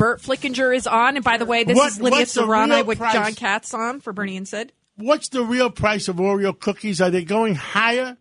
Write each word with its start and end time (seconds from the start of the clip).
Burt 0.00 0.22
Flickinger 0.22 0.74
is 0.74 0.86
on. 0.86 1.16
And 1.16 1.24
by 1.24 1.36
the 1.36 1.44
way, 1.44 1.62
this 1.62 1.76
What- 1.76 1.88
is 1.88 2.00
Lydia 2.00 2.20
what's 2.20 2.32
Serrano 2.32 2.82
with 2.84 2.98
price? 2.98 3.12
John 3.12 3.34
Katz 3.34 3.74
on 3.74 4.00
for 4.00 4.14
Bernie 4.14 4.38
and 4.38 4.48
Sid. 4.48 4.72
What's 4.96 5.28
the 5.28 5.44
real 5.44 5.68
price 5.70 6.08
of 6.08 6.16
Oreo 6.16 6.58
cookies? 6.58 7.02
Are 7.02 7.10
they 7.10 7.22
going 7.22 7.54
higher? 7.54 8.16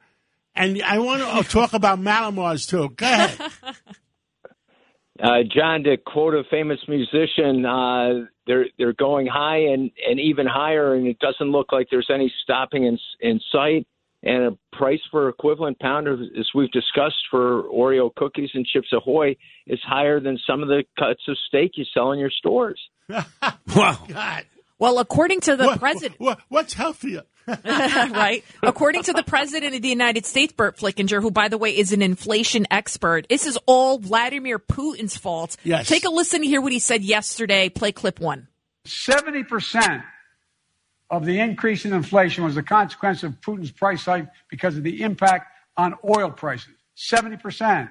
And 0.55 0.81
I 0.83 0.99
want 0.99 1.21
to 1.21 1.49
talk 1.49 1.73
about 1.73 1.99
Mallomars 1.99 2.67
too. 2.67 2.89
Go 2.95 3.05
ahead. 3.05 3.51
Uh, 5.21 5.43
John, 5.53 5.83
to 5.83 5.97
quote 5.97 6.33
a 6.33 6.43
famous 6.49 6.79
musician, 6.87 7.65
uh, 7.65 8.25
they're 8.47 8.67
they're 8.77 8.93
going 8.93 9.27
high 9.27 9.57
and, 9.57 9.91
and 10.09 10.17
even 10.17 10.47
higher, 10.47 10.93
and 10.95 11.05
it 11.07 11.19
doesn't 11.19 11.51
look 11.51 11.73
like 11.73 11.87
there's 11.91 12.09
any 12.09 12.33
stopping 12.41 12.85
in 12.85 12.97
in 13.19 13.41
sight. 13.51 13.85
And 14.21 14.43
a 14.53 14.75
price 14.75 14.99
for 15.11 15.29
equivalent 15.29 15.79
pound, 15.79 16.07
as 16.07 16.47
we've 16.53 16.71
discussed, 16.71 17.15
for 17.31 17.63
Oreo 17.63 18.13
cookies 18.13 18.49
and 18.53 18.65
Chips 18.65 18.89
Ahoy 18.91 19.37
is 19.65 19.79
higher 19.81 20.19
than 20.19 20.37
some 20.45 20.61
of 20.61 20.67
the 20.67 20.83
cuts 20.97 21.21
of 21.29 21.37
steak 21.47 21.71
you 21.75 21.85
sell 21.93 22.11
in 22.11 22.19
your 22.19 22.29
stores. 22.29 22.79
wow. 23.09 23.97
God. 24.07 24.45
Well, 24.77 24.99
according 24.99 25.41
to 25.41 25.55
the 25.55 25.67
What- 25.67 25.79
president, 25.79 26.19
what- 26.19 26.39
what's 26.49 26.73
healthier? 26.73 27.23
right? 27.65 28.43
According 28.61 29.03
to 29.03 29.13
the 29.13 29.23
president 29.23 29.73
of 29.73 29.81
the 29.81 29.87
United 29.89 30.25
States, 30.25 30.53
Burt 30.53 30.77
Flickinger, 30.77 31.21
who, 31.21 31.31
by 31.31 31.47
the 31.47 31.57
way, 31.57 31.75
is 31.75 31.91
an 31.93 32.01
inflation 32.01 32.67
expert, 32.69 33.27
this 33.29 33.47
is 33.47 33.57
all 33.65 33.97
Vladimir 33.99 34.59
Putin's 34.59 35.17
fault. 35.17 35.57
Yes. 35.63 35.87
Take 35.87 36.05
a 36.05 36.09
listen 36.09 36.41
to 36.41 36.47
hear 36.47 36.61
what 36.61 36.71
he 36.71 36.79
said 36.79 37.03
yesterday. 37.03 37.69
Play 37.69 37.91
clip 37.91 38.19
one. 38.19 38.47
70% 38.85 40.03
of 41.09 41.25
the 41.25 41.39
increase 41.39 41.85
in 41.85 41.93
inflation 41.93 42.43
was 42.43 42.55
the 42.55 42.63
consequence 42.63 43.23
of 43.23 43.39
Putin's 43.41 43.71
price 43.71 44.05
hike 44.05 44.27
because 44.49 44.77
of 44.77 44.83
the 44.83 45.01
impact 45.01 45.47
on 45.77 45.95
oil 46.07 46.29
prices. 46.31 46.73
70%. 46.97 47.89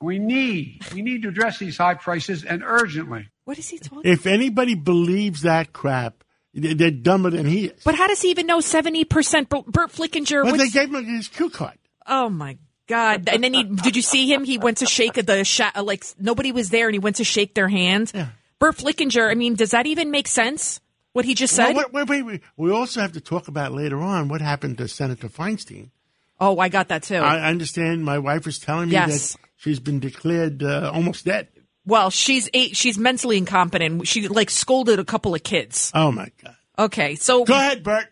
We 0.00 0.18
need, 0.18 0.82
we 0.92 1.02
need 1.02 1.22
to 1.22 1.28
address 1.28 1.58
these 1.58 1.78
high 1.78 1.94
prices 1.94 2.44
and 2.44 2.62
urgently. 2.64 3.28
What 3.44 3.58
is 3.58 3.68
he 3.68 3.78
talking 3.78 4.02
If 4.10 4.26
anybody 4.26 4.74
believes 4.74 5.42
that 5.42 5.72
crap, 5.72 6.22
they- 6.52 6.74
they're 6.74 6.90
dumber 6.90 7.30
than 7.30 7.46
he 7.46 7.66
is. 7.66 7.82
But 7.84 7.94
how 7.94 8.06
does 8.06 8.20
he 8.22 8.30
even 8.30 8.46
know 8.46 8.58
70%? 8.58 9.48
Burt 9.48 9.66
Burt 9.66 9.90
Flickinger 9.92 10.42
But 10.44 10.52
was. 10.52 10.60
they 10.60 10.68
gave 10.68 10.94
him 10.94 11.04
his 11.04 11.28
cue 11.28 11.50
card. 11.50 11.78
oh, 12.06 12.28
my 12.28 12.56
God. 12.86 13.28
And 13.28 13.42
then 13.42 13.52
he, 13.54 13.64
did 13.64 13.96
you 13.96 14.02
see 14.02 14.30
him? 14.32 14.44
He 14.44 14.58
went 14.58 14.78
to 14.78 14.86
shake 14.86 15.14
the, 15.14 15.44
sha- 15.44 15.72
like, 15.82 16.04
nobody 16.20 16.52
was 16.52 16.70
there 16.70 16.86
and 16.86 16.94
he 16.94 16.98
went 17.00 17.16
to 17.16 17.24
shake 17.24 17.54
their 17.54 17.68
hands. 17.68 18.12
Burt 18.58 18.76
Flickinger, 18.76 19.30
I 19.30 19.34
mean, 19.34 19.54
does 19.54 19.70
that 19.72 19.86
even 19.86 20.10
make 20.10 20.28
sense? 20.28 20.80
What 21.16 21.24
he 21.24 21.34
just 21.34 21.54
said? 21.54 21.74
Well, 21.74 21.86
wait, 21.94 22.08
wait, 22.08 22.22
wait. 22.22 22.40
We 22.58 22.70
also 22.70 23.00
have 23.00 23.12
to 23.12 23.22
talk 23.22 23.48
about 23.48 23.72
later 23.72 23.98
on 24.00 24.28
what 24.28 24.42
happened 24.42 24.76
to 24.76 24.86
Senator 24.86 25.28
Feinstein. 25.30 25.88
oh, 26.38 26.58
I 26.58 26.68
got 26.68 26.88
that 26.88 27.04
too. 27.04 27.16
I 27.16 27.48
understand 27.48 28.04
my 28.04 28.18
wife 28.18 28.44
was 28.44 28.58
telling 28.58 28.88
me 28.90 28.92
Yes. 28.92 29.32
that 29.32 29.38
she's 29.56 29.80
been 29.80 29.98
declared 29.98 30.62
uh, 30.62 30.90
almost 30.92 31.24
dead. 31.24 31.48
Well, 31.86 32.10
she's 32.10 32.50
eight. 32.52 32.76
She's 32.76 32.98
mentally 32.98 33.38
incompetent. 33.38 34.06
She 34.06 34.28
like 34.28 34.50
scolded 34.50 34.98
a 34.98 35.06
couple 35.06 35.34
of 35.34 35.42
kids. 35.42 35.90
Oh 35.94 36.12
my 36.12 36.30
god. 36.44 36.56
Okay, 36.78 37.14
so 37.14 37.44
go 37.46 37.54
ahead, 37.54 37.82
Burt. 37.82 38.08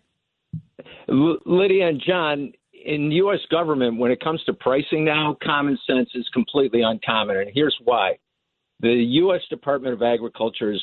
L- 1.06 1.36
Lydia 1.44 1.88
and 1.88 2.00
John, 2.00 2.54
in 2.72 3.10
U.S. 3.12 3.40
government, 3.50 3.98
when 3.98 4.12
it 4.12 4.20
comes 4.20 4.42
to 4.44 4.54
pricing 4.54 5.04
now, 5.04 5.36
common 5.44 5.76
sense 5.86 6.08
is 6.14 6.26
completely 6.32 6.80
uncommon, 6.80 7.36
and 7.36 7.50
here's 7.52 7.76
why: 7.84 8.16
the 8.80 8.94
U.S. 9.24 9.42
Department 9.50 9.92
of 9.92 10.00
Agriculture 10.02 10.72
is 10.72 10.80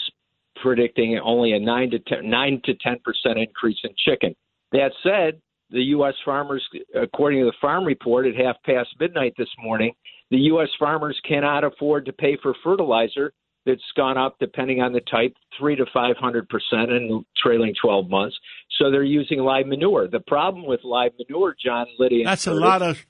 predicting 0.62 1.20
only 1.24 1.54
a 1.54 1.60
nine 1.60 1.92
to 1.92 2.00
10, 2.00 2.30
nine 2.30 2.62
to 2.66 2.74
ten 2.76 2.98
percent 3.04 3.40
increase 3.40 3.78
in 3.84 3.92
chicken. 4.06 4.36
That 4.72 4.92
said, 5.04 5.42
the 5.70 5.82
U.S. 5.96 6.14
farmers, 6.24 6.64
according 6.96 7.40
to 7.42 7.46
the 7.46 7.54
Farm 7.62 7.86
Report 7.86 8.26
at 8.28 8.36
half 8.36 8.58
past 8.66 8.90
midnight 9.00 9.34
this 9.38 9.50
morning, 9.62 9.94
the 10.30 10.38
U.S. 10.38 10.70
farmers 10.80 11.20
cannot 11.28 11.64
afford 11.64 12.06
to 12.06 12.14
pay 12.14 12.38
for 12.42 12.54
fertilizer 12.64 13.34
that's 13.66 13.82
gone 13.96 14.18
up, 14.18 14.38
depending 14.40 14.82
on 14.82 14.92
the 14.92 15.02
type, 15.02 15.34
three 15.60 15.76
to 15.76 15.86
five 15.94 16.16
hundred 16.18 16.50
percent 16.50 16.92
in 16.92 17.08
the 17.08 17.22
trailing 17.42 17.74
twelve 17.82 18.10
months. 18.10 18.36
So 18.80 18.90
they're 18.90 19.04
using 19.04 19.40
live 19.40 19.68
manure. 19.68 20.08
The 20.08 20.20
problem 20.20 20.66
with 20.66 20.82
live 20.84 21.12
manure, 21.20 21.56
John 21.64 21.86
Lydia, 22.00 22.26
That's 22.26 22.48
a 22.48 22.54
lot 22.54 22.82
of. 22.82 23.06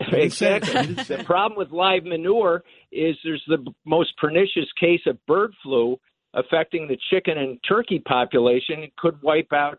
exactly. 0.00 0.94
the 1.16 1.24
problem 1.24 1.58
with 1.58 1.72
live 1.72 2.04
manure 2.04 2.62
is 2.92 3.16
there's 3.24 3.42
the 3.48 3.64
most 3.84 4.16
pernicious 4.18 4.66
case 4.78 5.00
of 5.06 5.18
bird 5.26 5.52
flu 5.62 5.98
affecting 6.34 6.86
the 6.86 6.98
chicken 7.10 7.38
and 7.38 7.58
turkey 7.66 7.98
population. 8.00 8.80
It 8.80 8.94
could 8.96 9.20
wipe 9.22 9.52
out 9.52 9.78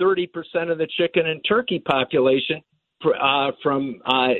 30% 0.00 0.28
of 0.70 0.78
the 0.78 0.88
chicken 0.98 1.26
and 1.26 1.40
turkey 1.46 1.78
population 1.78 2.62
uh, 3.04 3.52
from 3.62 4.00
uh, 4.06 4.34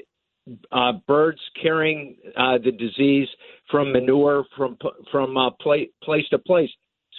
uh, 0.73 0.93
birds 1.07 1.41
carrying 1.61 2.17
uh, 2.37 2.59
the 2.65 2.73
disease 2.73 3.29
from 3.71 3.93
manure 3.93 4.45
from 4.57 4.77
from 5.13 5.37
uh, 5.37 5.51
pla- 5.61 5.91
place 6.03 6.27
to 6.31 6.39
place. 6.39 6.71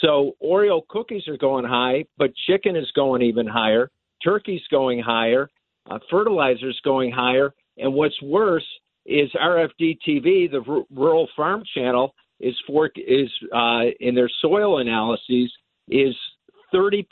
So 0.01 0.35
Oreo 0.43 0.81
cookies 0.89 1.27
are 1.27 1.37
going 1.37 1.65
high, 1.65 2.05
but 2.17 2.31
chicken 2.47 2.75
is 2.75 2.91
going 2.95 3.21
even 3.21 3.47
higher. 3.47 3.89
Turkey's 4.23 4.65
going 4.71 4.99
higher. 4.99 5.49
Uh, 5.89 5.99
fertilizer's 6.09 6.79
going 6.83 7.11
higher. 7.11 7.53
And 7.77 7.93
what's 7.93 8.19
worse 8.21 8.67
is 9.05 9.29
RFD 9.33 9.97
TV, 10.07 10.49
the 10.49 10.63
R- 10.67 10.83
Rural 10.93 11.27
Farm 11.35 11.63
Channel, 11.75 12.13
is 12.41 12.55
for 12.67 12.89
is 12.95 13.29
uh, 13.53 13.83
in 13.99 14.15
their 14.15 14.29
soil 14.41 14.79
analyses 14.79 15.51
is 15.89 16.15
30% 16.73 17.05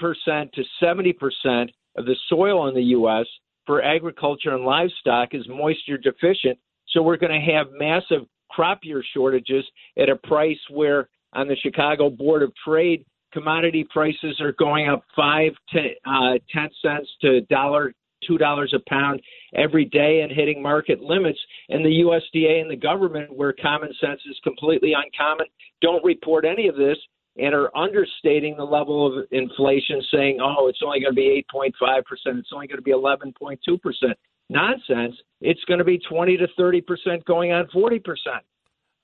to 0.53 0.63
70% 0.81 1.69
of 1.97 2.05
the 2.05 2.15
soil 2.29 2.67
in 2.67 2.75
the 2.75 2.83
U.S. 2.83 3.25
for 3.65 3.83
agriculture 3.83 4.55
and 4.55 4.63
livestock 4.63 5.29
is 5.33 5.45
moisture 5.47 5.97
deficient. 5.97 6.57
So 6.89 7.01
we're 7.01 7.17
going 7.17 7.39
to 7.39 7.53
have 7.53 7.67
massive 7.73 8.25
crop 8.49 8.79
year 8.83 9.03
shortages 9.13 9.65
at 9.97 10.09
a 10.09 10.15
price 10.15 10.59
where 10.69 11.09
on 11.33 11.47
the 11.47 11.55
Chicago 11.61 12.09
Board 12.09 12.41
of 12.41 12.51
Trade, 12.65 13.05
commodity 13.31 13.85
prices 13.91 14.39
are 14.39 14.53
going 14.53 14.89
up 14.89 15.03
five 15.15 15.51
to 15.69 15.79
uh, 16.05 16.33
ten 16.51 16.69
cents 16.81 17.09
to 17.21 17.41
dollar 17.41 17.93
two 18.25 18.37
dollars 18.37 18.73
a 18.75 18.89
pound 18.89 19.21
every 19.55 19.85
day 19.85 20.21
and 20.21 20.31
hitting 20.31 20.61
market 20.61 21.01
limits. 21.01 21.39
And 21.69 21.83
the 21.85 22.03
USDA 22.03 22.61
and 22.61 22.69
the 22.69 22.75
government, 22.75 23.35
where 23.35 23.53
common 23.53 23.93
sense 23.99 24.21
is 24.29 24.37
completely 24.43 24.93
uncommon, 24.93 25.47
don't 25.81 26.03
report 26.03 26.45
any 26.45 26.67
of 26.67 26.75
this 26.75 26.97
and 27.37 27.53
are 27.53 27.75
understating 27.75 28.57
the 28.57 28.63
level 28.63 29.05
of 29.07 29.25
inflation, 29.31 30.01
saying, 30.13 30.39
"Oh, 30.41 30.67
it's 30.67 30.81
only 30.83 30.99
going 30.99 31.11
to 31.11 31.15
be 31.15 31.45
8.5 31.53 32.05
percent. 32.05 32.39
It's 32.39 32.49
only 32.53 32.67
going 32.67 32.77
to 32.77 32.83
be 32.83 32.91
11.2 32.91 33.81
percent." 33.81 34.17
Nonsense. 34.49 35.15
It's 35.41 35.63
going 35.65 35.77
to 35.77 35.85
be 35.85 35.99
20 35.99 36.37
to 36.37 36.47
30 36.57 36.81
percent, 36.81 37.25
going 37.25 37.51
on 37.51 37.67
40 37.71 37.99
percent. 37.99 38.43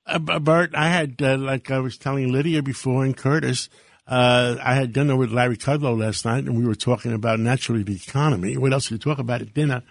Uh, 0.06 0.20
B- 0.20 0.40
Burt, 0.40 0.76
I 0.76 0.90
had, 0.90 1.22
uh, 1.22 1.38
like 1.38 1.72
I 1.72 1.80
was 1.80 1.98
telling 1.98 2.32
Lydia 2.32 2.62
before 2.62 3.06
and 3.06 3.16
Curtis, 3.16 3.70
uh, 4.08 4.56
I 4.62 4.76
had 4.76 4.94
dinner 4.94 5.16
with 5.16 5.32
Larry 5.32 5.58
Kudlow 5.58 5.98
last 5.98 6.26
night, 6.26 6.44
and 6.44 6.58
we 6.58 6.66
were 6.66 6.76
talking 6.76 7.14
about 7.14 7.40
naturally 7.40 7.84
the 7.84 7.96
economy. 7.96 8.56
What 8.58 8.74
else 8.74 8.90
did 8.90 8.96
we 8.96 9.00
talk 9.00 9.18
about 9.18 9.42
at 9.42 9.54
dinner? 9.54 9.82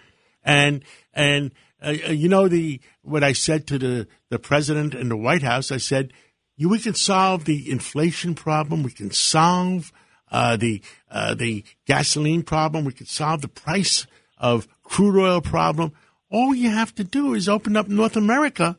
And 0.45 0.83
and 1.13 1.51
uh, 1.85 1.89
you 1.91 2.29
know 2.29 2.47
the 2.47 2.79
what 3.01 3.23
I 3.23 3.33
said 3.33 3.67
to 3.67 3.77
the 3.77 4.07
the 4.29 4.39
president 4.39 4.93
and 4.93 5.11
the 5.11 5.17
White 5.17 5.43
House. 5.43 5.71
I 5.71 5.77
said, 5.77 6.13
we 6.57 6.79
can 6.79 6.95
solve 6.95 7.43
the 7.43 7.69
inflation 7.69 8.35
problem. 8.35 8.83
We 8.83 8.91
can 8.91 9.11
solve 9.11 9.91
uh, 10.31 10.55
the 10.55 10.81
uh, 11.11 11.33
the 11.33 11.65
gasoline 11.85 12.43
problem. 12.43 12.85
We 12.85 12.93
can 12.93 13.07
solve 13.07 13.41
the 13.41 13.49
price 13.49 14.07
of 14.37 14.67
crude 14.83 15.19
oil 15.19 15.41
problem. 15.41 15.91
All 16.29 16.55
you 16.55 16.69
have 16.69 16.95
to 16.95 17.03
do 17.03 17.33
is 17.33 17.49
open 17.49 17.75
up 17.75 17.89
North 17.89 18.15
America 18.15 18.77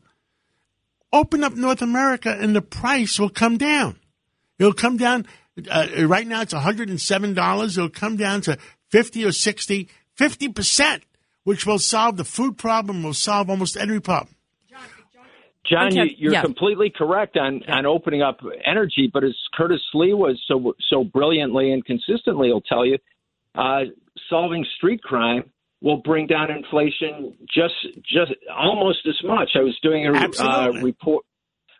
open 1.12 1.44
up 1.44 1.54
North 1.54 1.83
America 1.83 2.37
and 2.38 2.54
the 2.54 2.62
price 2.62 3.19
will 3.19 3.31
come 3.31 3.56
down. 3.56 3.98
It'll 4.59 4.72
come 4.72 4.97
down. 4.97 5.27
Uh, 5.71 5.87
right 6.06 6.27
now 6.27 6.43
it's 6.43 6.54
$107. 6.54 7.69
It'll 7.69 7.88
come 7.88 8.16
down 8.16 8.41
to 8.43 8.59
50 8.91 9.25
or 9.25 9.33
60, 9.33 9.88
50%, 10.19 11.03
which 11.46 11.64
will 11.64 11.78
solve 11.78 12.16
the 12.16 12.24
food 12.24 12.58
problem, 12.58 13.04
will 13.04 13.14
solve 13.14 13.48
almost 13.48 13.76
every 13.76 14.00
problem. 14.00 14.34
John, 15.64 15.94
you, 15.94 16.04
you're 16.18 16.32
yeah. 16.32 16.42
completely 16.42 16.92
correct 16.94 17.36
on, 17.36 17.62
on 17.68 17.86
opening 17.86 18.20
up 18.20 18.40
energy, 18.64 19.09
but 19.12 19.22
as 19.22 19.34
Curtis 19.54 19.80
Sliwa 19.94 20.34
so 20.47 20.74
so 20.91 21.04
brilliantly 21.04 21.72
and 21.72 21.84
consistently 21.84 22.53
will 22.53 22.60
tell 22.60 22.84
you, 22.84 22.98
uh, 23.54 23.82
solving 24.28 24.65
street 24.76 25.03
crime 25.03 25.44
will 25.80 25.98
bring 25.98 26.26
down 26.26 26.50
inflation 26.50 27.36
just 27.53 27.74
just 28.04 28.32
almost 28.56 28.98
as 29.09 29.16
much. 29.24 29.50
I 29.54 29.60
was 29.60 29.76
doing 29.82 30.06
a 30.06 30.42
uh, 30.42 30.71
report 30.82 31.24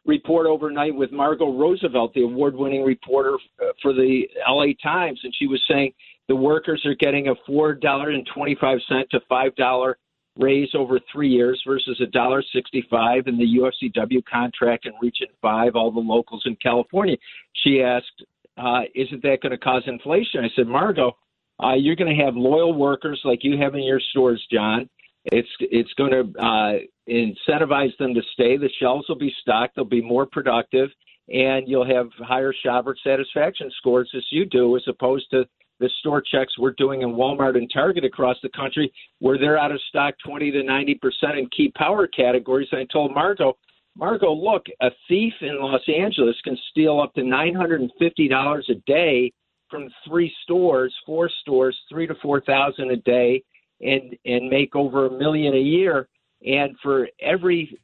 report 0.05 0.47
overnight 0.47 0.95
with 0.95 1.11
Margot 1.11 1.53
Roosevelt, 1.53 2.15
the 2.15 2.23
award-winning 2.23 2.85
reporter 2.85 3.35
uh, 3.61 3.67
for 3.83 3.93
the 3.93 4.29
LA 4.49 4.67
Times, 4.81 5.19
and 5.25 5.35
she 5.37 5.49
was 5.49 5.61
saying 5.69 5.93
the 6.29 6.37
workers 6.37 6.85
are 6.85 6.95
getting 6.95 7.29
a 7.29 7.35
four 7.47 7.75
dollar 7.75 8.11
and 8.11 8.27
twenty-five 8.35 8.79
cent 8.89 9.09
to 9.11 9.21
five 9.29 9.55
dollar 9.57 9.99
raise 10.39 10.69
over 10.75 11.01
three 11.13 11.29
years 11.29 11.63
versus 11.67 12.01
a 12.01 12.07
dollar 12.07 12.43
sixty-five 12.55 13.27
in 13.27 13.39
the 13.39 13.59
UFCW 13.59 14.25
contract 14.25 14.87
in 14.87 14.93
Region 15.01 15.29
Five, 15.41 15.77
all 15.77 15.91
the 15.91 16.01
locals 16.01 16.43
in 16.47 16.57
California. 16.57 17.17
She 17.65 17.83
asked, 17.83 18.25
uh, 18.59 18.83
"Isn't 18.95 19.23
that 19.23 19.41
going 19.43 19.53
to 19.53 19.59
cause 19.59 19.83
inflation?" 19.87 20.45
I 20.45 20.49
said, 20.57 20.67
"Margot, 20.67 21.17
uh, 21.63 21.75
you're 21.75 21.97
going 21.97 22.15
to 22.15 22.25
have 22.25 22.37
loyal 22.37 22.75
workers 22.75 23.21
like 23.25 23.41
you 23.43 23.57
have 23.59 23.75
in 23.75 23.83
your 23.83 24.01
stores, 24.11 24.45
John. 24.53 24.89
It's 25.27 25.49
it's 25.61 25.93
going 25.95 26.13
to 26.13 26.41
uh, 26.41 26.79
incentivize 27.09 27.97
them 27.99 28.15
to 28.15 28.23
stay. 28.33 28.57
The 28.57 28.71
shelves 28.81 29.09
will 29.09 29.19
be 29.19 29.35
stocked. 29.41 29.77
They'll 29.77 29.85
be 29.85 30.03
more 30.03 30.27
productive, 30.27 30.91
and 31.29 31.67
you'll 31.67 31.87
have 31.87 32.09
higher 32.19 32.55
shopper 32.65 32.97
satisfaction 33.03 33.71
scores 33.79 34.11
as 34.17 34.25
you 34.31 34.45
do, 34.45 34.77
as 34.77 34.83
opposed 34.87 35.31
to 35.31 35.47
the 35.79 35.91
store 36.01 36.23
checks 36.23 36.59
we're 36.59 36.73
doing 36.73 37.03
in 37.03 37.11
Walmart 37.11 37.57
and 37.57 37.71
Target 37.73 38.05
across 38.05 38.37
the 38.43 38.49
country, 38.51 38.93
where 39.19 39.39
they're 39.39 39.59
out 39.59 39.73
of 39.73 39.81
stock 39.89 40.15
20 40.25 40.51
to 40.53 40.63
90 40.63 40.95
percent 40.97 41.39
in 41.39 41.49
key 41.57 41.73
power 41.77 42.07
categories. 42.07 42.69
And 42.73 42.81
I 42.81 42.87
told 42.93 43.15
Margot, 43.15 43.57
Margot, 43.97 44.33
look, 44.33 44.67
a 44.83 44.91
thief 45.09 45.33
in 45.41 45.61
Los 45.61 45.83
Angeles 45.89 46.37
can 46.45 46.57
steal 46.71 47.01
up 47.01 47.15
to 47.15 47.23
$950 47.23 48.69
a 48.69 48.75
day 48.87 49.33
from 49.71 49.89
three 50.07 50.33
stores, 50.43 50.95
four 51.05 51.31
stores, 51.41 51.77
three 51.89 52.07
to 52.07 52.15
four 52.23 52.41
thousand 52.43 52.91
a 52.91 52.97
day, 52.97 53.43
and 53.81 54.17
and 54.25 54.49
make 54.49 54.77
over 54.77 55.07
a 55.07 55.11
million 55.11 55.55
a 55.55 55.61
year. 55.61 56.09
And 56.47 56.77
for 56.83 57.09
every 57.21 57.79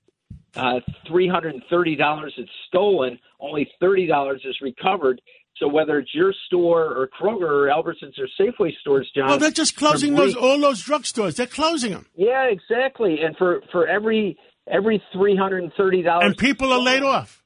uh, 0.54 0.80
three 1.08 1.28
hundred 1.28 1.54
and 1.54 1.62
thirty 1.70 1.96
dollars 1.96 2.34
it's 2.36 2.50
stolen, 2.68 3.18
only 3.40 3.70
thirty 3.80 4.06
dollars 4.06 4.42
is 4.44 4.56
recovered. 4.60 5.20
So 5.62 5.68
whether 5.68 6.00
it's 6.00 6.12
your 6.12 6.34
store 6.46 6.86
or 6.86 7.08
Kroger 7.08 7.42
or 7.42 7.66
Albertsons 7.68 8.18
or 8.18 8.26
Safeway 8.40 8.76
stores, 8.80 9.08
John. 9.14 9.28
Well, 9.28 9.38
they're 9.38 9.52
just 9.52 9.76
closing 9.76 10.16
those 10.16 10.34
all 10.34 10.58
those 10.58 10.82
drugstores. 10.82 11.36
They're 11.36 11.46
closing 11.46 11.92
them. 11.92 12.06
Yeah, 12.16 12.46
exactly. 12.50 13.18
And 13.22 13.36
for 13.36 13.62
for 13.70 13.86
every 13.86 14.36
every 14.68 15.00
three 15.12 15.36
hundred 15.36 15.62
and 15.62 15.72
thirty 15.76 16.02
dollars, 16.02 16.24
and 16.26 16.36
people 16.36 16.72
are 16.72 16.80
laid 16.80 17.04
off. 17.04 17.44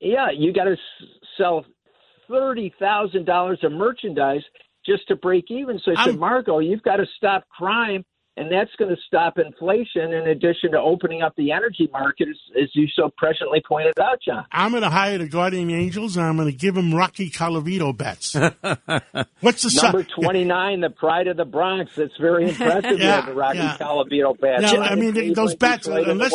Yeah, 0.00 0.28
you 0.32 0.52
got 0.52 0.64
to 0.64 0.76
sell 1.36 1.64
thirty 2.28 2.72
thousand 2.78 3.26
dollars 3.26 3.58
of 3.64 3.72
merchandise 3.72 4.42
just 4.86 5.08
to 5.08 5.16
break 5.16 5.46
even. 5.50 5.80
So 5.84 5.92
I 5.96 6.06
said, 6.06 6.18
Margot, 6.18 6.60
you've 6.60 6.82
got 6.82 6.96
to 6.96 7.06
stop 7.16 7.48
crime 7.48 8.04
and 8.36 8.50
that's 8.50 8.70
going 8.78 8.94
to 8.94 9.00
stop 9.06 9.38
inflation 9.38 10.12
in 10.12 10.26
addition 10.28 10.72
to 10.72 10.78
opening 10.78 11.20
up 11.20 11.36
the 11.36 11.52
energy 11.52 11.88
market, 11.92 12.28
as, 12.28 12.62
as 12.62 12.68
you 12.72 12.88
so 12.96 13.10
presciently 13.22 13.62
pointed 13.62 13.98
out, 14.00 14.20
John. 14.26 14.46
I'm 14.50 14.70
going 14.70 14.82
to 14.82 14.90
hire 14.90 15.18
the 15.18 15.28
Guardian 15.28 15.70
Angels, 15.70 16.16
and 16.16 16.24
I'm 16.24 16.36
going 16.36 16.50
to 16.50 16.56
give 16.56 16.74
them 16.74 16.94
Rocky 16.94 17.30
Colavito 17.30 17.94
bets. 17.94 18.34
What's 19.40 19.62
the 19.62 19.80
number 19.82 20.04
su- 20.04 20.22
29, 20.22 20.80
the 20.80 20.90
pride 20.90 21.26
of 21.26 21.36
the 21.36 21.44
Bronx? 21.44 21.94
That's 21.94 22.16
very 22.18 22.48
impressive. 22.48 22.98
yeah, 22.98 23.26
the 23.26 23.34
Rocky 23.34 23.58
yeah. 23.58 23.76
Colavito 23.78 24.38
bat. 24.38 24.62
No, 24.62 24.80
I 24.80 24.94
mean 24.94 25.12
they, 25.12 25.30
those 25.34 25.54
bats. 25.54 25.86
Unless, 25.86 26.32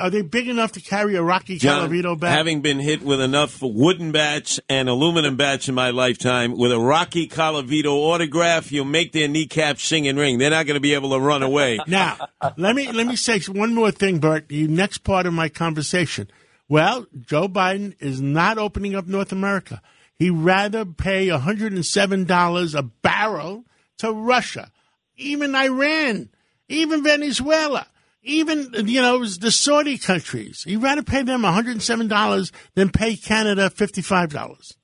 are 0.00 0.10
they 0.10 0.22
big 0.22 0.48
enough 0.48 0.72
to 0.72 0.80
carry 0.80 1.16
a 1.16 1.22
Rocky 1.22 1.58
John, 1.58 1.90
Colavito 1.90 2.18
bat? 2.18 2.34
Having 2.34 2.62
been 2.62 2.80
hit 2.80 3.02
with 3.02 3.20
enough 3.20 3.60
wooden 3.60 4.12
bats 4.12 4.58
and 4.70 4.88
aluminum 4.88 5.36
bats 5.36 5.68
in 5.68 5.74
my 5.74 5.90
lifetime, 5.90 6.56
with 6.56 6.72
a 6.72 6.80
Rocky 6.80 7.28
Colavito 7.28 7.92
autograph, 7.92 8.72
you'll 8.72 8.86
make 8.86 9.12
their 9.12 9.28
kneecaps 9.28 9.84
sing 9.84 10.08
and 10.08 10.18
ring. 10.18 10.38
They're 10.38 10.50
not 10.50 10.66
going 10.66 10.76
to 10.76 10.80
be 11.00 11.06
able 11.06 11.18
to 11.18 11.24
run 11.24 11.42
away. 11.42 11.78
Now, 11.86 12.16
let 12.56 12.74
me 12.74 12.90
let 12.90 13.06
me 13.06 13.16
say 13.16 13.40
one 13.40 13.74
more 13.74 13.90
thing, 13.90 14.18
Burt. 14.18 14.48
The 14.48 14.66
next 14.66 14.98
part 14.98 15.26
of 15.26 15.32
my 15.32 15.48
conversation. 15.48 16.28
Well, 16.68 17.06
Joe 17.20 17.48
Biden 17.48 17.94
is 18.00 18.20
not 18.20 18.58
opening 18.58 18.94
up 18.94 19.06
North 19.06 19.32
America. 19.32 19.82
He'd 20.16 20.30
rather 20.30 20.84
pay 20.84 21.28
$107 21.28 22.74
a 22.74 22.82
barrel 22.82 23.64
to 23.98 24.12
Russia, 24.12 24.70
even 25.16 25.54
Iran, 25.54 26.30
even 26.68 27.02
Venezuela, 27.02 27.86
even, 28.22 28.70
you 28.86 29.02
know, 29.02 29.24
the 29.24 29.50
Saudi 29.50 29.98
countries. 29.98 30.62
He'd 30.64 30.76
rather 30.78 31.02
pay 31.02 31.22
them 31.22 31.42
$107 31.42 32.52
than 32.74 32.90
pay 32.90 33.16
Canada 33.16 33.70
$55. 33.70 34.76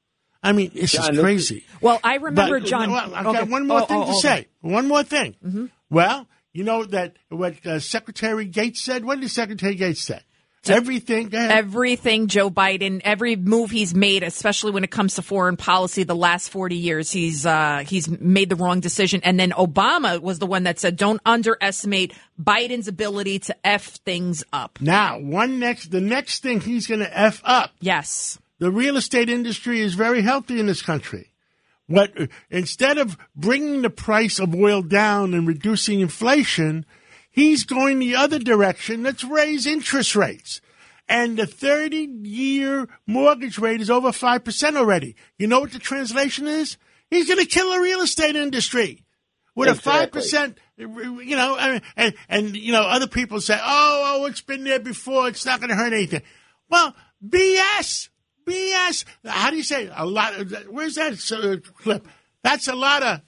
I 0.42 0.52
mean, 0.52 0.70
it's 0.74 0.92
John, 0.92 1.08
just 1.08 1.20
crazy. 1.20 1.64
Well, 1.80 2.00
I 2.02 2.16
remember, 2.16 2.60
but, 2.60 2.68
John. 2.68 2.90
Well, 2.90 3.14
I've 3.14 3.26
okay. 3.26 3.38
got 3.40 3.48
one 3.48 3.66
more 3.66 3.82
oh, 3.82 3.86
thing 3.86 3.96
oh, 3.98 4.04
to 4.04 4.10
okay. 4.10 4.20
say. 4.20 4.48
One 4.60 4.88
more 4.88 5.02
thing. 5.02 5.36
Mm-hmm. 5.44 5.66
Well, 5.90 6.28
you 6.52 6.64
know 6.64 6.84
that 6.84 7.16
what 7.28 7.64
uh, 7.66 7.80
Secretary 7.80 8.46
Gates 8.46 8.80
said. 8.80 9.04
What 9.04 9.20
did 9.20 9.30
Secretary 9.30 9.74
Gates 9.74 10.00
say? 10.00 10.20
Everything, 10.68 11.32
everything 11.32 12.26
Joe 12.26 12.50
Biden, 12.50 13.00
every 13.02 13.34
move 13.34 13.70
he's 13.70 13.94
made, 13.94 14.22
especially 14.22 14.72
when 14.72 14.84
it 14.84 14.90
comes 14.90 15.14
to 15.14 15.22
foreign 15.22 15.56
policy, 15.56 16.02
the 16.02 16.14
last 16.14 16.50
forty 16.50 16.76
years, 16.76 17.10
he's 17.10 17.46
uh, 17.46 17.82
he's 17.86 18.10
made 18.10 18.50
the 18.50 18.56
wrong 18.56 18.80
decision. 18.80 19.22
And 19.24 19.40
then 19.40 19.52
Obama 19.52 20.20
was 20.20 20.38
the 20.38 20.46
one 20.46 20.64
that 20.64 20.78
said, 20.78 20.96
"Don't 20.96 21.20
underestimate 21.24 22.12
Biden's 22.38 22.88
ability 22.88 23.38
to 23.38 23.66
f 23.66 23.86
things 24.04 24.44
up." 24.52 24.78
Now, 24.82 25.18
one 25.18 25.60
next, 25.60 25.90
the 25.90 26.02
next 26.02 26.42
thing 26.42 26.60
he's 26.60 26.86
going 26.86 27.00
to 27.00 27.18
f 27.18 27.40
up. 27.42 27.70
Yes, 27.80 28.38
the 28.58 28.70
real 28.70 28.98
estate 28.98 29.30
industry 29.30 29.80
is 29.80 29.94
very 29.94 30.20
healthy 30.20 30.60
in 30.60 30.66
this 30.66 30.82
country. 30.82 31.29
What 31.90 32.12
instead 32.50 32.98
of 32.98 33.18
bringing 33.34 33.82
the 33.82 33.90
price 33.90 34.38
of 34.38 34.54
oil 34.54 34.80
down 34.80 35.34
and 35.34 35.44
reducing 35.44 35.98
inflation, 35.98 36.86
he's 37.32 37.64
going 37.64 37.98
the 37.98 38.14
other 38.14 38.38
direction. 38.38 39.02
Let's 39.02 39.24
raise 39.24 39.66
interest 39.66 40.14
rates. 40.14 40.60
And 41.08 41.36
the 41.36 41.46
30 41.46 42.20
year 42.22 42.88
mortgage 43.08 43.58
rate 43.58 43.80
is 43.80 43.90
over 43.90 44.10
5% 44.10 44.76
already. 44.76 45.16
You 45.36 45.48
know 45.48 45.58
what 45.58 45.72
the 45.72 45.80
translation 45.80 46.46
is? 46.46 46.76
He's 47.10 47.26
going 47.26 47.40
to 47.40 47.44
kill 47.44 47.72
the 47.72 47.80
real 47.80 48.02
estate 48.02 48.36
industry 48.36 49.02
with 49.56 49.68
exactly. 49.68 50.20
a 50.20 50.24
5%, 50.24 51.26
you 51.26 51.34
know, 51.34 51.80
and, 51.96 52.14
and, 52.28 52.56
you 52.56 52.70
know, 52.70 52.82
other 52.82 53.08
people 53.08 53.40
say, 53.40 53.58
oh, 53.60 54.20
oh, 54.20 54.26
it's 54.26 54.42
been 54.42 54.62
there 54.62 54.78
before. 54.78 55.26
It's 55.26 55.44
not 55.44 55.58
going 55.58 55.70
to 55.70 55.74
hurt 55.74 55.92
anything. 55.92 56.22
Well, 56.68 56.94
BS. 57.26 58.09
BS. 58.46 59.04
How 59.24 59.50
do 59.50 59.56
you 59.56 59.62
say 59.62 59.90
a 59.94 60.06
lot? 60.06 60.38
Of, 60.38 60.52
where's 60.68 60.94
that 60.96 61.12
uh, 61.32 61.56
clip? 61.82 62.06
That's 62.42 62.68
a 62.68 62.74
lot 62.74 63.02
of. 63.02 63.20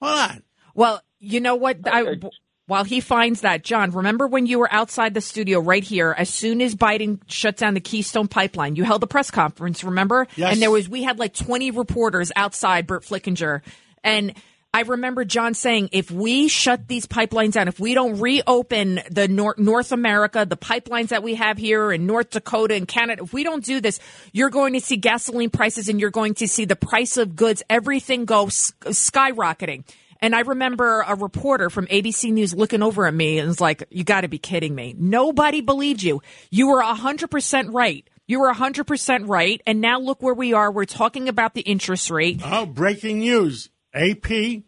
Hold 0.00 0.18
on. 0.18 0.42
Well, 0.74 1.02
you 1.18 1.40
know 1.40 1.54
what? 1.54 1.78
I, 1.86 2.18
while 2.66 2.84
he 2.84 3.00
finds 3.00 3.42
that, 3.42 3.62
John, 3.62 3.92
remember 3.92 4.26
when 4.26 4.46
you 4.46 4.58
were 4.58 4.72
outside 4.72 5.14
the 5.14 5.20
studio 5.20 5.60
right 5.60 5.84
here? 5.84 6.14
As 6.16 6.28
soon 6.28 6.60
as 6.60 6.74
Biden 6.74 7.20
shut 7.26 7.56
down 7.56 7.74
the 7.74 7.80
Keystone 7.80 8.28
Pipeline, 8.28 8.76
you 8.76 8.84
held 8.84 9.02
a 9.02 9.06
press 9.06 9.30
conference. 9.30 9.84
Remember? 9.84 10.26
Yes. 10.36 10.52
And 10.52 10.62
there 10.62 10.70
was 10.70 10.88
we 10.88 11.02
had 11.02 11.18
like 11.18 11.32
twenty 11.32 11.70
reporters 11.70 12.32
outside 12.36 12.86
Burt 12.86 13.04
Flickinger, 13.04 13.62
and 14.02 14.34
I 14.76 14.80
remember 14.80 15.24
John 15.24 15.54
saying, 15.54 15.88
if 15.92 16.10
we 16.10 16.48
shut 16.48 16.86
these 16.86 17.06
pipelines 17.06 17.52
down, 17.52 17.66
if 17.66 17.80
we 17.80 17.94
don't 17.94 18.20
reopen 18.20 19.00
the 19.10 19.26
North, 19.26 19.56
North 19.56 19.90
America, 19.90 20.44
the 20.44 20.58
pipelines 20.58 21.08
that 21.08 21.22
we 21.22 21.36
have 21.36 21.56
here 21.56 21.90
in 21.90 22.04
North 22.04 22.28
Dakota 22.28 22.74
and 22.74 22.86
Canada, 22.86 23.22
if 23.22 23.32
we 23.32 23.42
don't 23.42 23.64
do 23.64 23.80
this, 23.80 23.98
you're 24.32 24.50
going 24.50 24.74
to 24.74 24.80
see 24.82 24.96
gasoline 24.98 25.48
prices 25.48 25.88
and 25.88 25.98
you're 25.98 26.10
going 26.10 26.34
to 26.34 26.46
see 26.46 26.66
the 26.66 26.76
price 26.76 27.16
of 27.16 27.34
goods, 27.34 27.62
everything 27.70 28.26
go 28.26 28.48
skyrocketing. 28.48 29.84
And 30.20 30.34
I 30.34 30.40
remember 30.40 31.00
a 31.08 31.14
reporter 31.14 31.70
from 31.70 31.86
ABC 31.86 32.30
News 32.30 32.54
looking 32.54 32.82
over 32.82 33.06
at 33.06 33.14
me 33.14 33.38
and 33.38 33.48
was 33.48 33.62
like, 33.62 33.84
you 33.88 34.04
got 34.04 34.20
to 34.20 34.28
be 34.28 34.36
kidding 34.36 34.74
me. 34.74 34.94
Nobody 34.98 35.62
believed 35.62 36.02
you. 36.02 36.20
You 36.50 36.68
were 36.68 36.82
100% 36.82 37.72
right. 37.72 38.06
You 38.26 38.40
were 38.40 38.52
100% 38.52 39.26
right. 39.26 39.62
And 39.66 39.80
now 39.80 40.00
look 40.00 40.22
where 40.22 40.34
we 40.34 40.52
are. 40.52 40.70
We're 40.70 40.84
talking 40.84 41.30
about 41.30 41.54
the 41.54 41.62
interest 41.62 42.10
rate. 42.10 42.42
Oh, 42.44 42.66
breaking 42.66 43.20
news. 43.20 43.70
AP, 43.96 44.62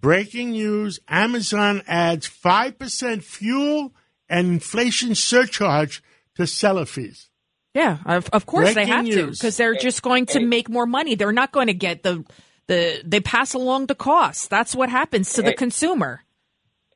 breaking 0.00 0.50
news 0.50 1.00
Amazon 1.08 1.82
adds 1.86 2.28
5% 2.28 3.22
fuel 3.22 3.92
and 4.28 4.48
inflation 4.48 5.14
surcharge 5.14 6.02
to 6.36 6.46
seller 6.46 6.86
fees. 6.86 7.28
Yeah, 7.74 7.98
of, 8.04 8.28
of 8.30 8.46
course 8.46 8.72
breaking 8.74 8.82
they 8.82 8.90
have 8.90 9.04
news. 9.04 9.14
to 9.14 9.42
because 9.42 9.56
they're 9.56 9.74
just 9.74 10.02
going 10.02 10.26
to 10.26 10.40
make 10.40 10.68
more 10.68 10.86
money. 10.86 11.14
They're 11.14 11.32
not 11.32 11.52
going 11.52 11.68
to 11.68 11.74
get 11.74 12.02
the 12.02 12.24
the 12.66 13.00
they 13.04 13.20
pass 13.20 13.54
along 13.54 13.86
the 13.86 13.94
cost. 13.94 14.50
That's 14.50 14.74
what 14.74 14.88
happens 14.88 15.32
to 15.34 15.42
the 15.42 15.50
eh. 15.50 15.56
consumer. 15.56 16.24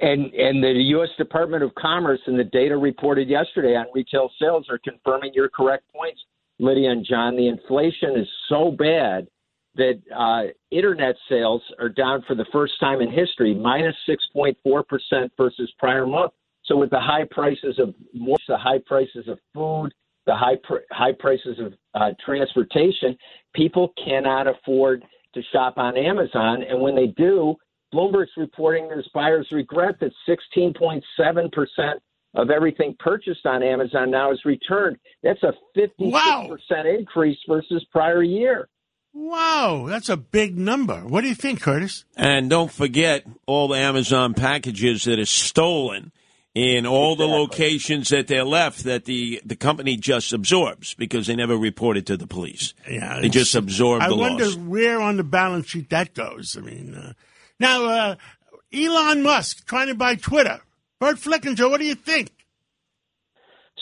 And 0.00 0.34
and 0.34 0.64
the 0.64 0.72
U.S. 0.96 1.10
Department 1.16 1.62
of 1.62 1.74
Commerce 1.76 2.20
and 2.26 2.36
the 2.38 2.44
data 2.44 2.76
reported 2.76 3.28
yesterday 3.28 3.76
on 3.76 3.86
retail 3.94 4.30
sales 4.40 4.66
are 4.68 4.78
confirming 4.78 5.30
your 5.32 5.48
correct 5.48 5.84
points, 5.94 6.20
Lydia 6.58 6.90
and 6.90 7.06
John. 7.08 7.36
The 7.36 7.46
inflation 7.46 8.16
is 8.16 8.26
so 8.48 8.72
bad 8.72 9.28
that 9.76 10.00
uh, 10.14 10.52
internet 10.70 11.16
sales 11.28 11.62
are 11.78 11.88
down 11.88 12.22
for 12.26 12.34
the 12.34 12.46
first 12.52 12.74
time 12.80 13.00
in 13.00 13.10
history, 13.10 13.54
minus 13.54 13.96
6.4% 14.08 15.30
versus 15.36 15.72
prior 15.78 16.06
month. 16.06 16.32
So 16.64 16.76
with 16.76 16.90
the 16.90 17.00
high 17.00 17.24
prices 17.30 17.78
of 17.78 17.94
the 18.14 18.56
high 18.56 18.78
prices 18.86 19.28
of 19.28 19.38
food, 19.52 19.90
the 20.26 20.34
high 20.34 20.56
pr- 20.62 20.86
high 20.90 21.12
prices 21.12 21.58
of 21.58 21.74
uh, 21.94 22.10
transportation, 22.24 23.16
people 23.54 23.92
cannot 24.02 24.46
afford 24.46 25.04
to 25.34 25.42
shop 25.52 25.74
on 25.76 25.96
Amazon, 25.96 26.62
and 26.62 26.80
when 26.80 26.94
they 26.94 27.08
do, 27.08 27.56
Bloomberg's 27.92 28.30
reporting 28.36 28.88
there's 28.88 29.08
buyers 29.12 29.46
regret 29.52 29.96
that 30.00 30.12
16.7 30.26 31.52
percent 31.52 32.00
of 32.34 32.50
everything 32.50 32.96
purchased 32.98 33.46
on 33.46 33.62
Amazon 33.62 34.10
now 34.10 34.32
is 34.32 34.40
returned. 34.44 34.96
That's 35.22 35.42
a 35.42 35.52
56 35.74 36.12
wow. 36.12 36.48
percent 36.48 36.88
increase 36.88 37.38
versus 37.48 37.84
prior 37.92 38.22
year. 38.22 38.68
Wow, 39.14 39.86
that's 39.88 40.08
a 40.08 40.16
big 40.16 40.58
number. 40.58 41.00
What 41.06 41.20
do 41.20 41.28
you 41.28 41.36
think, 41.36 41.62
Curtis? 41.62 42.04
And 42.16 42.50
don't 42.50 42.70
forget 42.70 43.24
all 43.46 43.68
the 43.68 43.78
Amazon 43.78 44.34
packages 44.34 45.04
that 45.04 45.20
are 45.20 45.24
stolen 45.24 46.10
in 46.52 46.84
all 46.84 47.12
exactly. 47.12 47.26
the 47.26 47.38
locations 47.38 48.08
that 48.08 48.26
they're 48.26 48.44
left 48.44 48.84
that 48.84 49.04
the, 49.04 49.40
the 49.44 49.54
company 49.54 49.96
just 49.96 50.32
absorbs 50.32 50.94
because 50.94 51.28
they 51.28 51.36
never 51.36 51.56
reported 51.56 52.08
to 52.08 52.16
the 52.16 52.26
police. 52.26 52.74
Yeah, 52.90 53.20
they 53.20 53.28
just 53.28 53.54
absorb 53.54 54.02
I 54.02 54.08
the 54.08 54.16
wonder 54.16 54.50
where 54.50 55.00
on 55.00 55.16
the 55.16 55.24
balance 55.24 55.68
sheet 55.68 55.90
that 55.90 56.14
goes. 56.14 56.56
I 56.58 56.60
mean, 56.60 56.94
uh, 56.94 57.12
now 57.60 57.84
uh, 57.84 58.16
Elon 58.72 59.22
Musk 59.22 59.64
trying 59.66 59.88
to 59.88 59.94
buy 59.94 60.16
Twitter. 60.16 60.60
Burt 61.00 61.16
Flickinger, 61.16 61.70
what 61.70 61.80
do 61.80 61.86
you 61.86 61.96
think? 61.96 62.30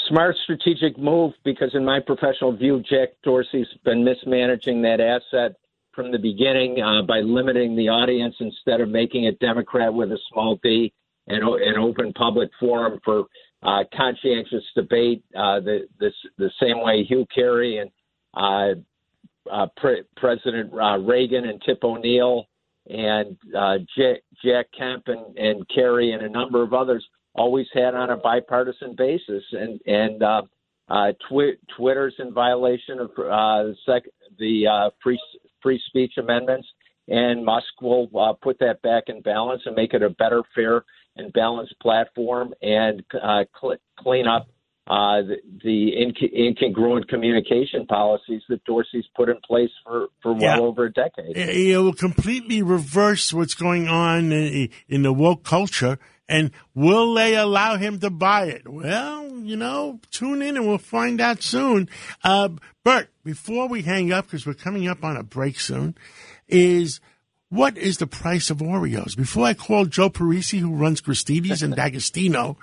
Smart 0.08 0.36
strategic 0.42 0.98
move 0.98 1.32
because, 1.44 1.74
in 1.74 1.84
my 1.84 2.00
professional 2.00 2.56
view, 2.56 2.82
Jack 2.88 3.10
Dorsey's 3.22 3.66
been 3.84 4.04
mismanaging 4.04 4.82
that 4.82 5.00
asset 5.00 5.56
from 5.94 6.10
the 6.10 6.18
beginning 6.18 6.80
uh, 6.82 7.02
by 7.02 7.20
limiting 7.20 7.76
the 7.76 7.88
audience 7.88 8.34
instead 8.40 8.80
of 8.80 8.88
making 8.88 9.24
it 9.24 9.38
Democrat 9.40 9.92
with 9.92 10.10
a 10.10 10.18
small 10.32 10.58
d 10.62 10.92
and 11.28 11.42
an 11.42 11.78
open 11.78 12.12
public 12.14 12.50
forum 12.58 12.98
for 13.04 13.26
uh, 13.62 13.84
conscientious 13.94 14.64
debate. 14.74 15.22
Uh, 15.36 15.60
the, 15.60 15.86
the 16.00 16.10
the 16.38 16.50
same 16.60 16.82
way 16.82 17.04
Hugh 17.04 17.26
Carey 17.32 17.78
and 17.78 17.90
uh, 18.34 18.74
uh, 19.50 19.66
Pre- 19.76 20.02
President 20.16 20.72
uh, 20.72 20.98
Reagan 20.98 21.44
and 21.44 21.62
Tip 21.62 21.84
O'Neill 21.84 22.46
and 22.88 23.36
Jack, 23.96 24.22
Jack 24.44 24.66
Kemp 24.76 25.04
and, 25.06 25.36
and 25.36 25.68
Kerry 25.68 26.12
and 26.12 26.22
a 26.22 26.28
number 26.28 26.62
of 26.62 26.72
others 26.72 27.06
always 27.34 27.66
had 27.72 27.94
on 27.94 28.10
a 28.10 28.16
bipartisan 28.16 28.94
basis. 28.96 29.42
And 29.52 29.80
and 29.86 30.22
uh, 30.22 30.42
uh, 30.88 31.12
twi- 31.28 31.56
Twitter's 31.76 32.14
in 32.18 32.32
violation 32.32 32.98
of 33.00 33.10
uh, 33.10 33.62
the, 33.70 33.76
sec- 33.86 34.10
the 34.38 34.66
uh, 34.66 34.90
free 35.02 35.20
free 35.62 35.80
speech 35.86 36.14
amendments, 36.18 36.66
and 37.08 37.44
Musk 37.44 37.80
will 37.80 38.08
uh, 38.18 38.32
put 38.32 38.58
that 38.58 38.82
back 38.82 39.04
in 39.06 39.22
balance 39.22 39.62
and 39.64 39.76
make 39.76 39.94
it 39.94 40.02
a 40.02 40.10
better, 40.10 40.42
fair, 40.54 40.84
and 41.16 41.32
balanced 41.32 41.74
platform 41.80 42.52
and 42.62 43.02
uh, 43.14 43.44
cl- 43.60 43.76
clean 43.98 44.26
up 44.26 44.48
uh, 44.88 45.22
the, 45.22 45.36
the 45.62 45.92
inc- 45.96 46.34
incongruent 46.36 47.06
communication 47.06 47.86
policies 47.86 48.42
that 48.48 48.64
Dorsey's 48.64 49.04
put 49.16 49.28
in 49.28 49.36
place 49.46 49.70
for, 49.84 50.08
for 50.20 50.32
well 50.32 50.40
Yeah. 50.42 50.58
over 50.58 50.86
a 50.86 50.92
decade. 50.92 51.36
It 51.36 51.76
will 51.76 51.92
completely 51.92 52.62
reverse 52.62 53.32
what's 53.32 53.54
going 53.54 53.86
on 53.86 54.32
in, 54.32 54.68
in 54.88 55.02
the 55.02 55.12
woke 55.12 55.44
culture. 55.44 56.00
And 56.28 56.50
will 56.74 57.14
they 57.14 57.36
allow 57.36 57.76
him 57.76 57.98
to 58.00 58.10
buy 58.10 58.46
it? 58.46 58.68
Well, 58.68 59.28
you 59.38 59.56
know, 59.56 60.00
tune 60.10 60.40
in 60.40 60.56
and 60.56 60.66
we'll 60.66 60.78
find 60.78 61.20
out 61.20 61.42
soon. 61.42 61.88
Uh, 62.22 62.50
Burt, 62.84 63.10
before 63.24 63.68
we 63.68 63.82
hang 63.82 64.12
up, 64.12 64.26
because 64.26 64.46
we're 64.46 64.54
coming 64.54 64.88
up 64.88 65.04
on 65.04 65.16
a 65.16 65.22
break 65.22 65.60
soon, 65.60 65.96
is 66.48 67.00
what 67.48 67.76
is 67.76 67.98
the 67.98 68.06
price 68.06 68.50
of 68.50 68.58
Oreos? 68.58 69.16
Before 69.16 69.44
I 69.44 69.54
call 69.54 69.84
Joe 69.84 70.08
Parisi, 70.08 70.58
who 70.58 70.74
runs 70.74 71.00
Gristedes 71.00 71.62
and 71.62 71.74
D'Agostino, 71.76 72.56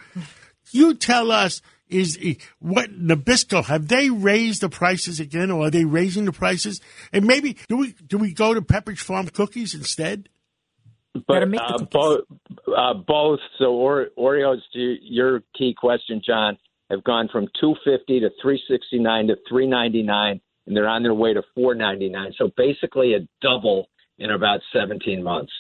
you 0.72 0.96
tell 0.96 1.32
us 1.32 1.62
is 1.89 2.20
what 2.60 2.92
Nabisco 2.92 3.66
have 3.66 3.88
they 3.88 4.10
raised 4.10 4.62
the 4.62 4.70
prices 4.70 5.20
again, 5.20 5.51
or 5.51 5.66
are 5.66 5.70
they 5.72 5.86
raising 5.86 6.25
the 6.25 6.32
prices? 6.32 6.80
And 7.12 7.25
maybe 7.25 7.58
do 7.68 7.78
we 7.78 7.94
do 7.94 8.18
we 8.18 8.34
go 8.34 8.54
to 8.54 8.62
Pepperidge 8.62 9.00
Farm 9.00 9.28
cookies 9.28 9.74
instead? 9.74 10.30
But 11.28 11.44
uh, 11.44 11.86
both, 11.92 12.22
uh, 12.76 12.94
both. 12.94 13.40
So 13.58 13.74
or, 13.74 14.08
Oreos, 14.18 14.60
to 14.74 14.98
your 15.02 15.42
key 15.58 15.76
question, 15.78 16.22
John, 16.26 16.58
have 16.90 17.04
gone 17.04 17.30
from 17.32 17.48
two 17.60 17.76
fifty 17.84 18.20
to 18.20 18.30
three 18.42 18.62
sixty 18.70 19.00
nine 19.00 19.28
to 19.28 19.36
three 19.48 19.68
ninety 19.68 20.04
nine, 20.04 20.42
and 20.66 20.76
they're 20.76 20.88
on 20.88 21.04
their 21.04 21.14
way 21.14 21.34
to 21.34 21.44
four 21.56 21.76
ninety 21.76 22.10
nine. 22.10 22.34
So 22.38 22.52
basically, 22.56 23.14
a 23.14 23.28
double 23.42 23.90
in 24.18 24.32
about 24.32 24.62
seventeen 24.74 25.24
months. 25.24 25.52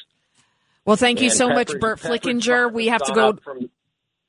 Well, 0.85 0.97
thank 0.97 1.19
you 1.21 1.27
And 1.27 1.33
so 1.33 1.49
much, 1.49 1.71
Burt 1.79 1.99
Pepperidge 1.99 2.21
Flickinger. 2.21 2.63
Farm 2.63 2.73
We 2.73 2.87
have 2.87 3.03
to 3.03 3.13
go. 3.13 3.33
From, 3.43 3.69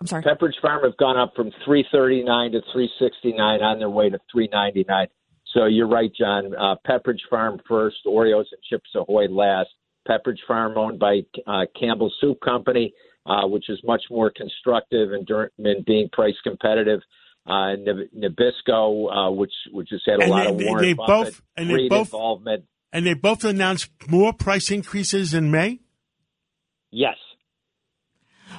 I'm 0.01 0.07
sorry. 0.07 0.23
Pepperidge 0.23 0.61
Farm 0.61 0.85
have 0.85 0.97
gone 0.97 1.17
up 1.17 1.35
from 1.35 1.53
three 1.65 1.87
thirty 1.91 2.23
nine 2.23 2.53
to 2.53 2.61
three 2.73 2.91
sixty 3.01 3.33
nine 3.33 3.63
on 3.63 3.79
their 3.79 3.91
way 3.91 4.11
to 4.11 4.19
three 4.31 4.49
ninety 4.53 4.85
nine. 4.89 5.09
So 5.55 5.65
you're 5.67 5.89
right, 5.89 6.13
John. 6.15 6.55
Uh, 6.55 6.77
Pepperidge 6.87 7.23
Farm 7.29 7.61
first, 7.67 7.97
Oreos 8.07 8.45
and 8.53 8.63
Chips 8.69 8.91
Ahoy 8.95 9.27
last. 9.29 9.71
Pepperidge 10.11 10.38
Farm 10.49 10.76
owned 10.76 10.99
by 10.99 11.21
uh, 11.47 11.67
Campbell 11.79 12.12
Soup 12.21 12.37
Company, 12.45 12.93
uh, 13.26 13.47
which 13.47 13.69
is 13.69 13.79
much 13.85 14.02
more 14.11 14.33
constructive 14.35 15.12
and 15.12 15.25
dur- 15.26 15.52
in 15.59 15.85
being 15.87 16.09
price 16.12 16.35
competitive. 16.43 17.00
Uh, 17.47 17.75
Nabisco, 18.17 19.29
uh, 19.29 19.31
which 19.31 19.52
which 19.73 19.88
has 19.90 20.00
had 20.07 20.19
a 20.21 20.23
And 20.23 20.31
lot 20.31 20.45
they- 20.45 20.50
of 20.50 20.59
they- 20.59 20.64
Warren 20.67 20.85
they 20.85 20.93
Buffett 20.95 21.09
both- 21.25 21.43
and 21.57 21.71
they 21.71 21.88
both- 21.88 22.09
involvement. 22.09 22.64
And 22.93 23.07
they 23.07 23.14
both 23.14 23.45
announced 23.45 23.88
more 24.09 24.33
price 24.33 24.71
increases 24.71 25.33
in 25.33 25.50
May. 25.52 25.79
Yes. 26.90 27.17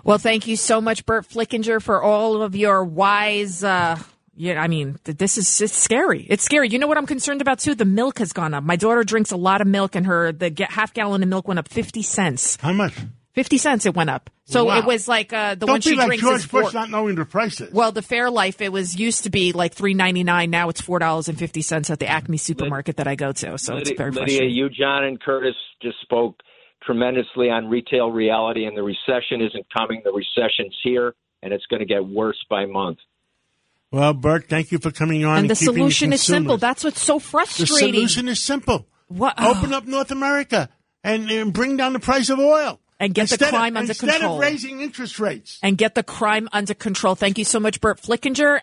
Well, 0.06 0.18
thank 0.20 0.48
you 0.48 0.56
so 0.56 0.80
much, 0.80 1.06
Burt 1.06 1.28
Flickinger, 1.28 1.82
for 1.82 2.02
all 2.02 2.42
of 2.42 2.56
your 2.56 2.84
wise. 2.86 3.62
Yeah, 4.36 4.62
I 4.62 4.68
mean, 4.68 4.98
this 5.04 5.38
is 5.38 5.60
it's 5.62 5.76
scary. 5.76 6.26
It's 6.30 6.44
scary. 6.44 6.70
You 6.70 6.80
know 6.80 6.88
what 6.88 6.98
I'm 6.98 7.06
concerned 7.06 7.42
about 7.42 7.60
too? 7.60 7.76
The 7.76 7.86
milk 7.86 8.20
has 8.20 8.32
gone 8.34 8.54
up. 8.54 8.64
My 8.64 8.76
daughter 8.78 9.04
drinks 9.04 9.32
a 9.32 9.38
lot 9.38 9.62
of 9.62 9.68
milk, 9.68 9.96
and 9.96 10.06
her 10.06 10.32
the 10.32 10.56
half 10.70 10.94
gallon 10.94 11.22
of 11.24 11.30
milk 11.30 11.48
went 11.48 11.60
up 11.60 11.68
fifty 11.68 12.02
cents. 12.02 12.58
How 12.62 12.72
much? 12.72 12.94
Fifty 13.34 13.58
cents 13.58 13.86
it 13.86 13.94
went 13.96 14.10
up. 14.10 14.30
So 14.46 14.66
Wow. 14.66 14.80
it 14.80 14.86
was 14.86 15.08
like 15.08 15.32
uh, 15.32 15.56
the 15.56 15.66
Don't 15.66 15.70
one 15.76 15.80
be 15.80 15.82
she 15.92 15.96
like 15.96 16.08
drinks 16.08 16.22
George 16.24 16.40
is 16.40 16.46
four. 16.46 16.64
Bush 16.64 16.74
not 16.74 16.90
knowing 16.90 17.16
the 17.16 17.24
prices. 17.26 17.74
Well, 17.74 17.92
the 17.94 18.02
Fairlife 18.02 18.60
it 18.62 18.72
was 18.72 18.98
used 19.00 19.24
to 19.24 19.30
be 19.30 19.52
like 19.54 19.74
three 19.74 19.94
ninety 19.94 20.24
nine. 20.24 20.50
Now 20.50 20.70
it's 20.70 20.82
four 20.82 21.00
dollars 21.00 21.28
and 21.30 21.38
fifty 21.38 21.62
cents 21.62 21.90
at 21.90 22.00
the 22.00 22.08
Acme 22.08 22.38
supermarket 22.38 22.98
that 22.98 23.08
I 23.08 23.16
go 23.16 23.32
to. 23.34 23.58
So 23.58 23.76
it's 23.78 23.92
very 23.92 24.12
Lydia, 24.12 24.26
frustrating. 24.26 24.56
you, 24.56 24.70
John, 24.70 25.04
and 25.04 25.20
Curtis 25.22 25.56
just 25.82 26.00
spoke 26.02 26.40
tremendously 26.84 27.50
on 27.50 27.68
retail 27.70 28.12
reality, 28.12 28.66
and 28.66 28.76
the 28.76 28.84
recession 28.84 29.42
isn't 29.42 29.66
coming. 29.78 30.02
The 30.04 30.12
recession's 30.12 30.76
here, 30.84 31.14
and 31.44 31.54
it's 31.54 31.66
going 31.68 31.80
to 31.82 31.86
get 31.86 32.06
worse 32.06 32.44
by 32.50 32.66
month. 32.66 32.98
Well, 33.92 34.14
Burt, 34.14 34.48
thank 34.48 34.72
you 34.72 34.80
for 34.80 34.92
coming 34.92 35.26
on. 35.26 35.40
And 35.40 35.50
the 35.50 35.56
keeping 35.56 35.76
solution 35.76 36.14
is 36.14 36.22
simple. 36.22 36.58
That's 36.58 36.84
what's 36.84 37.02
so 37.02 37.20
frustrating. 37.20 37.76
the 37.92 38.08
solution 38.08 38.28
is 38.30 38.42
simple. 38.42 38.88
What- 39.08 39.42
Open 39.42 39.74
up 39.74 39.86
North 39.86 40.12
America 40.12 40.70
and, 41.04 41.30
and 41.30 41.52
bring 41.52 41.76
down 41.78 41.94
the 41.94 42.00
price 42.00 42.30
of 42.30 42.40
oil. 42.40 42.80
And 43.02 43.16
get 43.16 43.30
the 43.30 43.34
Instead 43.34 43.48
of- 43.48 43.50
crime 43.56 43.78
under 43.78 43.92
instead 43.92 44.10
control. 44.12 44.36
Instead 44.36 44.48
of 44.48 44.54
raising 44.54 44.82
interest 44.82 45.20
rates. 45.20 45.58
and 45.64 45.76
get 45.78 45.96
the 45.96 46.04
crime 46.04 46.48
under 46.54 46.76
control. 46.76 47.16
Thank 47.16 47.40
you 47.40 47.44
so 47.46 47.60
much, 47.60 47.82
Burt 47.82 48.00
Flickinger. 48.00 48.60